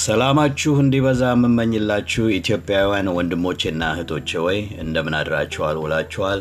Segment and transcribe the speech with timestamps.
[0.00, 5.76] ሰላማችሁ እንዲበዛ የምመኝላችሁ ኢትዮጵያውያን ወንድሞቼና እህቶቼ ወይ እንደምን አድራችኋል?
[5.82, 6.40] ውላችኋል?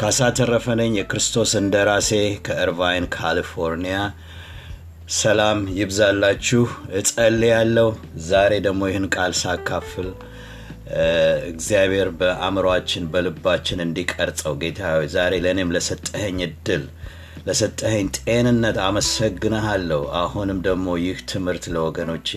[0.00, 2.10] ካሳ ተረፈ የክርስቶስ እንደራሴ
[2.46, 3.98] ከእርቫይን ካሊፎርኒያ።
[5.18, 6.62] ሰላም ይብዛላችሁ።
[7.00, 7.88] እጸልያለሁ።
[8.28, 10.08] ዛሬ ደግሞ ይህን ቃል ሳካፍል
[11.52, 14.82] እግዚአብሔር በአእምሯችን በልባችን እንዲቀርጸው። ጌታ
[15.14, 16.84] ዛሬ ለእኔም ለሰጠኸኝ እድል
[17.48, 22.30] ለሰጠኸኝ ጤንነት አመሰግንሃለሁ። አሁንም ደግሞ ይህ ትምህርት ለወገኖቼ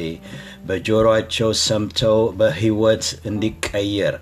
[0.68, 4.16] በጆሮአቸው ሰምተው በህይወት እንዲቀየር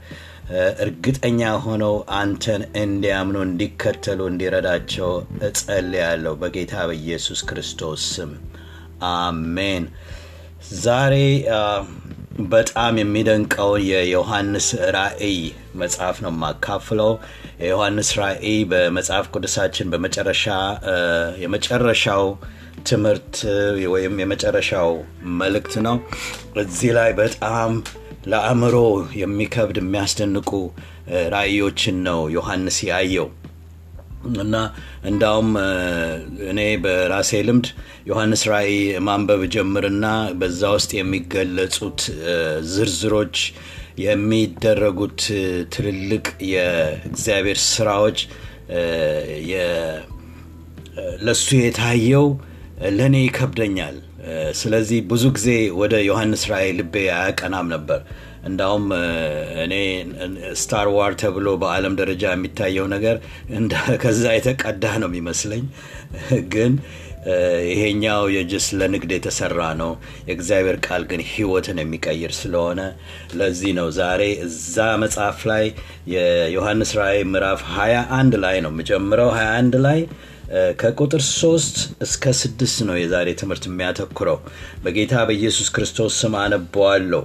[0.84, 5.12] እርግጠኛ ሆነው አንተን እንዲያምኑ እንዲከተሉ እንዲረዳቸው
[5.48, 8.32] እጸልያለሁ። በጌታ በኢየሱስ ክርስቶስ ስም
[9.12, 9.84] አሜን።
[10.82, 11.16] ዛሬ
[12.48, 15.38] በጣም የሚደንቀውን የዮሐንስ ራእይ
[15.76, 17.12] መጽሐፍ ነው የማካፍለው።
[17.62, 20.46] የዮሐንስ ራእይ በመጽሐፍ ቅዱሳችን በመጨረሻ
[21.44, 22.24] የመጨረሻው
[22.84, 23.34] ትምህርት
[23.94, 24.92] ወይም የመጨረሻው
[25.40, 25.98] መልእክት ነው።
[26.64, 27.74] እዚህ ላይ በጣም
[28.26, 28.78] ለአእምሮ
[29.22, 30.50] የሚከብድ የሚያስደንቁ
[31.34, 33.28] ራእዮችን ነው ዮሐንስ ያየው
[34.40, 34.56] እና
[35.04, 35.50] እንዳውም
[36.50, 37.68] እኔ በራሴ ልምድ
[38.10, 38.76] ዮሐንስ ራእይ
[39.08, 40.06] ማንበብ ጀምርና
[40.40, 42.02] በዛ ውስጥ የሚገለጹት
[42.74, 43.38] ዝርዝሮች
[44.00, 45.22] የሚደረጉት
[45.74, 48.20] ትልልቅ የእግዚአብሔር ስራዎች
[51.26, 52.28] ለሱ የታየው
[52.98, 53.98] ለእኔ ይከብደኛል።
[54.60, 58.00] ስለዚህ ብዙ ጊዜ ወደ ዮሐንስ ራእይ ልቤ አያቀናም ነበር
[58.44, 58.86] እንዳውም
[59.64, 59.74] እኔ
[60.60, 63.18] Star War ተብሎ በአለም ደረጃ የሚታየው ነገር
[64.04, 65.64] ከዛ የተቀዳ ነው የሚመስለኝ።
[66.54, 66.74] ግን
[67.70, 69.92] ይሄኛው just ለንግድ የተሰራ ነው።
[70.28, 72.82] የእግዚአብሔር ቃል ግን ህይወትን የሚቀይር ስለሆነ
[73.34, 75.66] ለዚህ ነው ዛሬ እዛ መጽሐፍ ላይ
[76.14, 80.00] የዮሐንስ ራእይ ምዕራፍ 21 ላይ ነው የምጀምረው። 21 ላይ
[80.80, 81.76] ከቁጥር ሶስት
[82.06, 84.38] እስከ ስድስት ነው የዛሬ ትምህርት የሚያተኩረው።
[84.84, 87.24] በጌታ በኢየሱስ ክርስቶስ ስም አነበዋለሁ።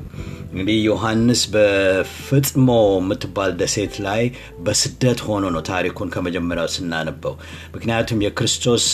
[0.51, 4.23] እንግዲህ ዮሐንስ በፍጥሞ የምትባል ደሴት ላይ
[4.67, 7.35] በስደት ሆኖ ነው ታሪኩን ከመጀመሪያው ስናነበው።
[7.75, 8.85] ምክንያቱም የክርስቶስ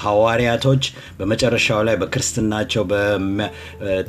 [0.00, 0.84] ሐዋርያቶች
[1.18, 2.84] በመጨረሻው ላይ በክርስትናቸው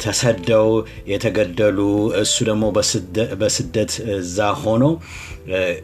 [0.03, 0.67] ተሰደው
[1.11, 1.79] የተገደሉ
[2.23, 2.65] እሱ ደግሞ
[3.41, 4.83] በስደት እዛ ሆኖ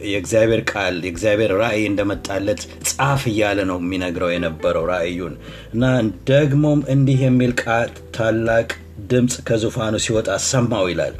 [0.06, 2.60] የእግዚአብሔር ቃል የእግዚአብሔር ራእይ እንደመጣለት
[2.90, 5.34] ጻፍ እያለ ነው የሚነግረው የነበረው ራእዩን።
[5.74, 5.84] እና
[6.30, 8.68] ደግሞም እንዲህ የሚል ቃል ታላቅ
[9.10, 11.14] ድምፅ ከዙፋኑ ሲወጣ ሰማው ይላል።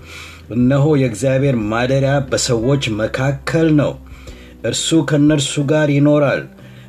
[0.55, 3.93] እነሆ የእግዚአብሔር ማደሪያ በሰዎች መካከል ነው።
[4.65, 6.43] እርሱ ከእነርሱ ጋር ይኖራል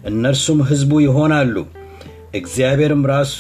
[0.10, 1.56] እነርሱም ህዝቡ ይሆናሉ።
[2.40, 3.34] እግዚአብሔርም ራሱ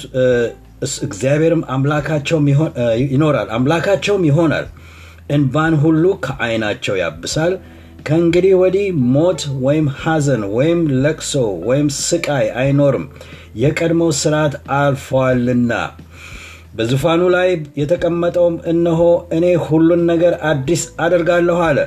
[1.05, 2.45] እግዚአብሔርም አምላካቸውም
[3.13, 4.65] ይኖራል አምላካቸውም ይሆናል።
[5.35, 7.53] እንባን ሁሉ ከአይናቸው ያብሳል
[8.07, 11.33] ከእንግዲህ ወዲህ ሞት ወይም ሐዘን ወይም ለቅሶ
[11.67, 13.05] ወይም ስቃይ አይኖርም።
[13.55, 15.71] የቀድሞው ስርዓት አልፏልና።
[16.73, 17.49] በዙፋኑ ላይ
[17.81, 19.01] የተቀመጠውም እነሆ
[19.37, 21.79] እኔ ሁሉን ነገር አዲስ አደርጋለሁ አለ።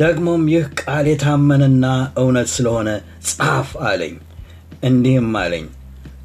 [0.00, 1.86] ደግሞም ይህ ቃል የታመነና
[2.20, 2.88] እውነት ስለሆነ
[3.30, 4.14] ጻፍ አለኝ።
[4.82, 5.66] እንዲህም አለኝ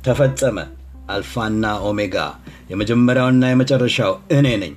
[0.06, 0.58] ተፈጸመ
[1.10, 2.16] አልፋና ኦሜጋ።
[2.72, 4.74] የመጀመሪያውና የመጨረሻው እኔ ነኝ።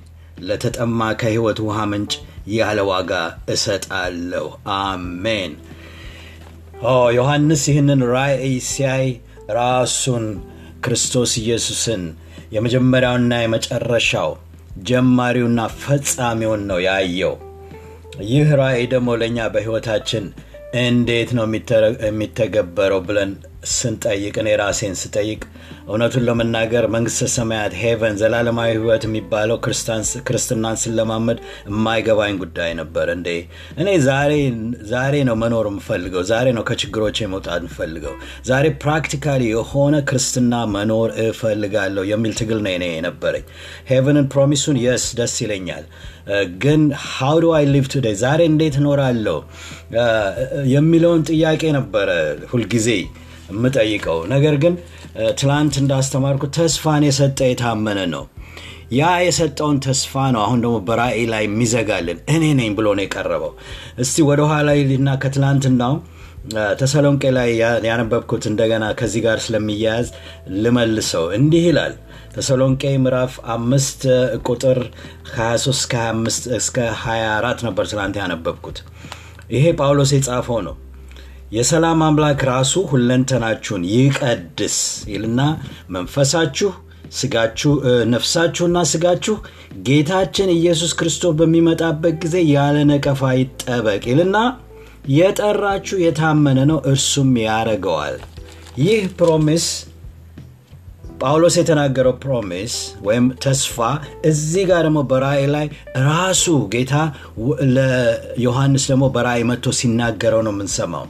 [0.47, 2.13] ለተጠማ ከህይወት ውሃ ምንጭ
[2.53, 3.11] ያለ ዋጋ
[3.49, 4.45] እሰጣለሁ።
[4.77, 5.53] አሜን።
[7.15, 9.07] ዮሐንስ ይህንን ራእይ ሲያይ
[9.57, 10.25] ራሱን
[10.85, 12.03] ክርስቶስ ኢየሱስን
[12.55, 14.31] የመጀመሪያውና የመጨረሻው
[14.83, 17.33] ጀማሪውና ፈጻሚውን ነው ያየው።
[18.29, 20.25] ይህ ራእይ ደግሞ ለእኛ በህይወታችን
[20.81, 21.45] እንዴት ነው
[22.05, 23.31] የሚተገበረው ብለን
[23.69, 25.41] ስንጠይቅ እኔ ራሴን ስጠይቅ
[25.87, 29.57] እውነቱን ለመናገር መንግስተ ሰማያት heaven ዘላለማዊ ህይወት የሚባለው
[30.27, 33.27] ክርስትናን ስለማመድ የማይገባኝ ጉዳይ ነበር እንዴ?
[33.77, 33.89] እኔ
[34.91, 38.15] ዛሬ ነው መኖር የምፈልገው ዛሬ ነው ከችግሮች መውጣት የምፈልገው
[38.45, 43.45] ዛሬ practically የሆነ ክርስትና መኖር እፈልጋለሁ የሚል ትግል ነው እኔ የነበረኝ።
[43.91, 45.85] Heaven ን promise ኡን yes ደስ ይለኛል።
[46.63, 49.37] ግን How do I live today ዛሬ እንዴት እኖራለሁ?
[50.73, 52.09] የሚለውን ጥያቄ ነበረ
[52.51, 52.89] ሁልጊዜ
[53.49, 54.73] የምጠይቀው። ነገር ግን
[55.39, 58.23] ትላንት እንዳስተማርኩ ተስፋን የሰጠ የታመነ ነው።
[58.93, 63.51] ያ የሰጠውን ተስፋ ነው አሁን ደግሞ በራእይ ላይ የሚዘጋልን። እኔ ነኝ ብሎ ነው የቀረበው።
[64.03, 64.69] እስቲ ወደ ኋላ
[65.05, 65.93] ና ከትላንትናው
[66.79, 67.49] ተሰሎንቄ ላይ
[67.87, 70.07] ያነበብኩት እንደገና ከዚህ ጋር ስለሚያያዝ
[70.59, 71.93] ልመልሰው። እንዲህ ይላል
[72.35, 74.01] ተሰሎንቄ ምዕራፍ አምስት
[74.47, 74.79] ቁጥር
[75.31, 78.77] 23 25 እስከ 24 ነበር ትላንት ያነበብኩት።
[79.51, 80.75] ይሄ ጳውሎስ የጻፈው ነው
[81.49, 84.75] የሰላም አምላክ ራሱ ሁለንተናችሁን ይቀድስ
[85.11, 85.41] ይልና
[85.95, 86.69] መንፈሳችሁ
[87.11, 87.71] ስጋችሁ
[88.11, 89.35] ነፍሳችሁና ስጋችሁ
[89.87, 94.37] ጌታችን ኢየሱስ ክርስቶስ በሚመጣበት ጊዜ ያለ ነቀፋ ይጠበቅ ይልና
[95.15, 98.17] የጠራችሁ የታመነ ነው እርሱም ያረገዋል።
[98.81, 99.65] ይህ promise
[101.21, 102.73] ጳውሎስ የተናገረው promise
[103.07, 103.77] ወይም ተስፋ
[104.25, 105.65] እዚህ ጋር ደግሞ በራእይ ላይ
[106.07, 106.93] ራሱ ጌታ
[107.75, 111.05] ለዮሐንስ ደግሞ በራእይ መጥቶ ሲናገረው ነው የምንሰማው።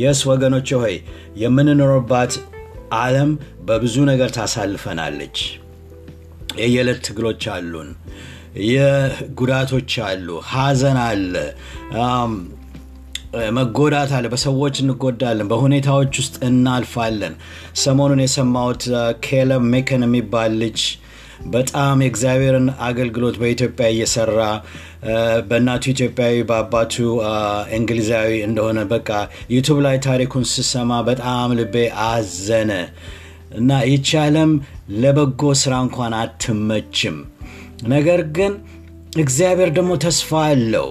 [0.00, 0.94] Yes ወገኖች ሆይ
[1.42, 2.32] የምንኖርባት
[2.98, 3.30] ዓለም
[3.68, 5.38] በብዙ ነገር ታሳልፈናለች።
[6.60, 7.88] የየዕለት ትግሎች አሉን
[8.68, 11.34] የጉዳቶች አሉ ሀዘን አለ
[13.56, 17.34] መጎዳት አለ በሰዎች እንጎዳለን በሁኔታዎች ውስጥ እናልፋለን።
[17.82, 18.84] ሰሞኑን የሰማሁት
[19.26, 20.80] ኬለብ ሜከን የሚባል ልጅ
[21.48, 24.38] በጣም የእግዚአብሔርን አገልግሎት በኢትዮጵያ እየሰራ
[25.48, 26.94] በእናቱ ኢትዮጵያዊ በአባቱ
[27.78, 29.10] እንግሊዛዊ እንደሆነ በቃ
[29.54, 32.70] YouTube ላይ ታሪኩን ስሰማ በጣም ልቤ አዘነ።
[33.56, 34.52] እና ይቺ ዓለም
[34.96, 37.18] ለበጎ ስራ እንኳን አትመችም።
[37.88, 38.52] ነገር ግን
[39.18, 40.88] እግዚአብሔር ደግሞ ተስፋ አለው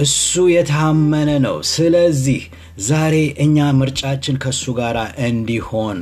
[0.00, 2.42] እሱ የታመነ ነው። ስለዚህ
[2.86, 3.14] ዛሬ
[3.44, 5.98] እኛ ምርጫችን ከእሱ ጋር እንዲሆን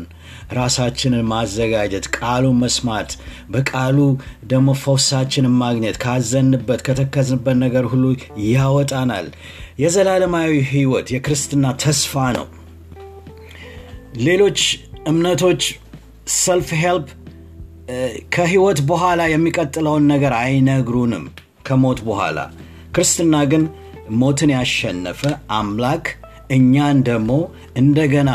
[0.52, 3.10] ራሳችንን ማዘጋጀት ቃሉን መስማት
[3.50, 3.98] በቃሉ
[4.52, 8.04] ደግሞ ፈውሳችንን ማግኘት ካዘንበት ከተከዝንበት ነገር ሁሉ
[8.50, 9.26] ያወጣናል።
[9.82, 12.46] የዘላለማዊ ህይወት የክርስትና ተስፋ ነው።
[14.26, 14.60] ሌሎች
[15.08, 15.62] እምነቶች
[16.38, 17.08] ሰልፍ ሄልፕ
[18.34, 21.26] ከህይወት በኋላ የሚቀጥለውን ነገር አይነግሩንም
[21.62, 22.38] ከሞት በኋላ።
[22.96, 23.62] ክርስትና ግን
[24.20, 25.20] ሞትን ያሸነፈ
[25.56, 26.06] አምላክ
[26.56, 27.30] እኛን ደግሞ
[27.80, 28.30] እንደገና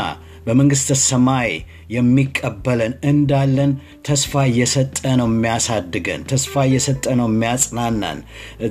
[0.46, 1.50] በመንግስተ ሰማይ
[1.94, 3.70] የሚቀበለን እንዳለን
[4.06, 8.18] ተስፋ እየሰጠ ነው የሚያሳድገን ተስፋ እየሰጠ ነው የሚያጽናናን።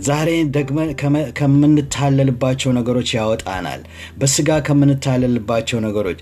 [0.08, 0.90] ዛሬ ደግመን
[1.40, 3.82] ከምንታለልባቸው ነገሮች ያወጣናል።
[4.20, 6.22] በስጋ ከምንታለልባቸው ነገሮች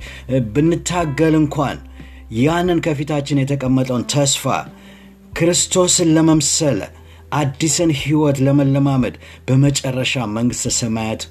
[0.55, 1.79] ብንታገል እንኳን
[2.41, 4.45] ያንን ከፊታችን የተቀመጠውን ተስፋ
[5.37, 6.79] ክርስቶስን ለመምሰል
[7.31, 9.15] አዲስን ህይወት ለመለማመድ
[9.47, 11.21] በመጨረሻ መንግስተ ሰማያት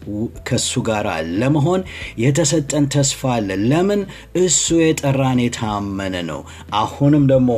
[0.48, 1.06] ከሱ ጋር
[1.40, 1.80] ለመሆን
[2.22, 4.02] የተሰጠን ተስፋ አለ። ለምን?
[4.42, 6.40] እሱ የጠራን የታመነ ነው።
[6.80, 7.50] አሁንም ደግሞ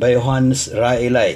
[0.00, 1.30] በዮሐንስ ራእይ ላይ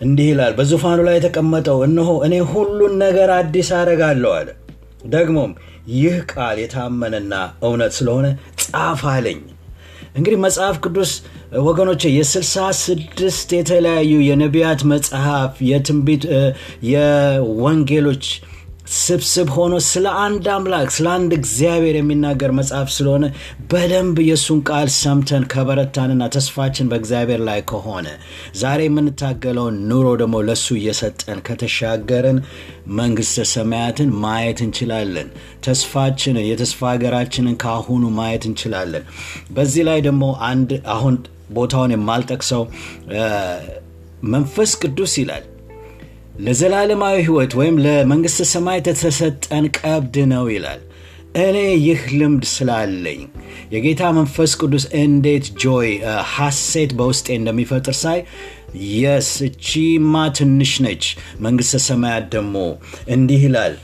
[0.00, 4.48] እንዲህ ይላል። በዙፋኑ ላይ የተቀመጠው እነሆ እኔ ሁሉን ነገር አዲስ አረጋለሁ አለ።
[5.10, 5.52] ደግሞም
[5.94, 7.34] ይህ ቃል የታመነና
[7.66, 8.26] እውነት ስለሆነ
[8.64, 9.40] ጻፍ አለኝ።
[10.16, 11.10] እንግዲህ መጽሐፍ ቅዱስ
[11.60, 16.24] ወገኖች የስልሳ ስድስት የተለያዩ የነቢያት መጽሐፍ የትንቢት
[16.90, 18.24] የወንጌሎች
[18.98, 23.24] ስብስብ ሆኖ ስለ አንድ አምላክ ስለ አንድ እግዚአብሔር የሚናገር መጽሐፍ ስለሆነ
[23.70, 28.06] በደንብ የእሱን ቃል ሰምተን ከበረታንና ተስፋችን በእግዚአብሔር ላይ ከሆነ
[28.60, 32.40] ዛሬ የምንታገለውን ኑሮ ደግሞ ለእሱ እየሰጠን ከተሻገርን
[32.98, 35.30] መንግስተ ሰማያትን ማየት እንችላለን።
[35.64, 39.06] ተስፋችንን የተስፋ ሀገራችንን ከአሁኑ ማየት እንችላለን።
[39.52, 41.16] በዚህ ላይ ደግሞ አንድ አሁን
[41.52, 42.64] ቦታውን የማልጠቅሰው
[44.30, 45.44] መንፈስ ቅዱስ ይላል
[46.40, 50.80] ለዘላለማዊ ህይወት ወይም ለመንግስት ሰማይ የተሰጠን ቀብድ ነው ይላል።
[51.40, 53.20] እኔ ይህ ልምድ ስላለኝ
[53.74, 55.90] የጌታ መንፈስ ቅዱስ እንዴት ጆይ
[56.32, 58.18] ሐሴት በውስጤ እንደሚፈጥር ሳይ
[58.94, 61.04] የስ እቺማ ትንሽ ነች።
[61.46, 62.56] መንግስተ ሰማያት ደግሞ
[63.14, 63.74] እንዲህ ይላል።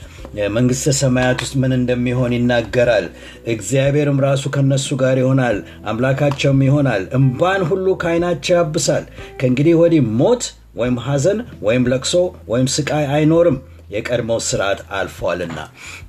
[0.55, 3.05] መንግስተ ሰማያት ውስጥ ምን እንደሚሆን ይናገራል።
[3.53, 9.05] እግዚአብሔርም ራሱ ከነሱ ጋር ይሆናል አምላካቸውም ይሆናል። እምባን ሁሉ ከአይናቸው ያብሳል።
[9.39, 10.43] ከእንግዲህ ወዲህ ሞት
[10.75, 12.13] ወይም ሐዘን ወይም ለቅሶ
[12.47, 13.57] ወይም ስቃይ አይኖርም።
[13.91, 15.59] የቀድሞው ስርዓት አልፏልና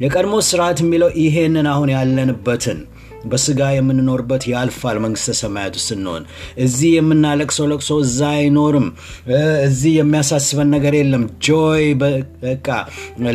[0.01, 2.79] የቀድሞ ስርዓት የሚለው ይሄንን አሁን ያለንበትን
[3.25, 6.23] በስጋ የምንኖርበት ያልፋል መንግስተ ሰማያት ስንሆን
[6.65, 8.87] እዚህ የምናለቅሰው ለቅሶ እዛ አይኖርም።
[9.67, 11.85] እዚህ የሚያሳስበን ነገር የለም። ጆይ
[12.43, 12.69] በቃ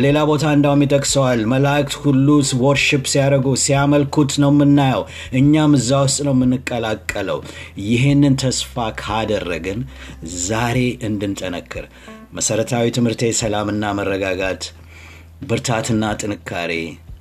[0.04, 2.26] ሌላ ቦታ እንዳውም ይጠቅሰዋል። መላእክት ሁሉ
[2.64, 5.04] ወርሽፕ ሲያደርጉ ሲያመልኩት ነው የምናየው።
[5.34, 7.40] እኛም እዛ ውስጥ ነው የምንቀላቀለው።
[7.86, 9.80] ይህንን ተስፋ ካደረግን
[10.44, 11.86] ዛሬ እንድንጠነክር
[12.34, 14.62] መሰረታዊ ትምህርቴ ሰላምና መረጋጋት
[15.48, 16.72] ብርታትና ጥንካሬ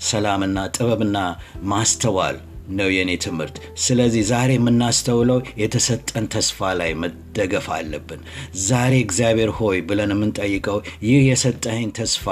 [0.07, 1.17] ሰላምና ጥበብና
[1.65, 2.37] ማስተዋል
[2.73, 8.21] ነው የእኔ ትምህርት። ስለዚህ ዛሬ የምናስተውለው የተሰጠን ተስፋ ላይ መደገፍ አለብን።
[8.67, 10.77] ዛሬ እግዚአብሔር ሆይ ብለን የምንጠይቀው
[11.07, 12.27] ይህ የሰጠኸኝ ተስፋ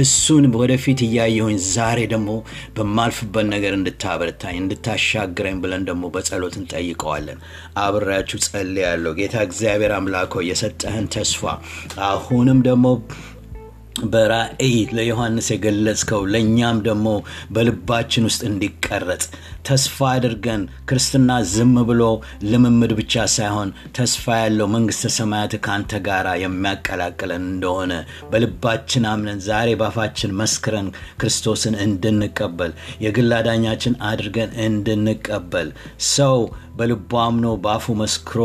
[0.00, 2.30] እሱን ወደፊት እያየሁኝ ዛሬ ደግሞ
[2.76, 7.38] በማልፍበት ነገር እንድታበረታኝ እንድታሻግረኝ ብለን ደግሞ በጸሎት እንጠይቀዋለን።
[7.84, 11.42] አብሬያችሁ ጸል ያለው ጌታ እግዚአብሔር አምላኮ የሰጠህን ተስፋ
[12.08, 12.86] አሁንም ደግሞ
[14.10, 17.08] በራእይ ለዮሐንስ የገለጽከው ለእኛም ደግሞ
[17.54, 19.24] በልባችን ውስጥ እንዲቀረጽ
[19.68, 22.02] ተስፋ አድርገን ክርስትና ዝም ብሎ
[22.50, 27.92] ልምምድ ብቻ ሳይሆን ተስፋ ያለው መንግስተ ሰማያት ከአንተ ጋር የሚያቀላቅለን እንደሆነ
[28.32, 30.88] በልባችን አምነን ዛሬ ባፋችን መስክረን
[31.20, 32.72] ክርስቶስን እንድንቀበል
[33.04, 35.70] የግል አዳኛችን አድርገን እንድንቀበል።
[36.10, 36.38] ሰው
[36.76, 38.42] በልቡ አምኖ በአፉ መስክሮ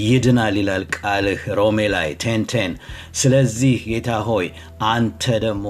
[0.00, 2.72] ይድናል ይላል ቃልህ ሮሜ ላይ ten ten
[3.20, 4.46] ስለዚህ ጌታ ሆይ
[4.94, 5.66] አንተ ደግሞ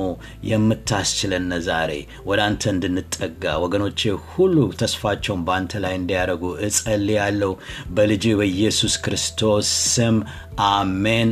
[0.50, 1.90] የምታስችለን ዛሬ
[2.26, 4.00] ወደ አንተ እንድንጠጋ ወገኖቼ
[4.30, 7.52] ሁሉ ተስፋቸውን በአንተ ላይ እንዲያደርጉ እጸልያለሁ
[7.90, 10.18] በልጅ በኢየሱስ ክርስቶስ ስም
[10.70, 11.30] አሜን።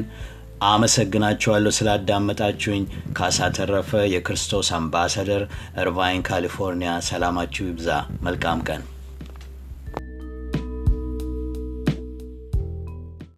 [0.67, 2.83] አመሰግናችኋለሁ ስላዳመጣችሁኝ።
[3.17, 5.45] ካሳ ተረፈ የክርስቶስ አምባሳደር
[5.83, 7.89] እርቫይን ካሊፎርኒያ። ሰላማችሁ ይብዛ።
[8.23, 8.83] መልካም ቀን